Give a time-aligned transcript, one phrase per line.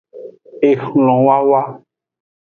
[0.69, 1.61] Exlonwowo.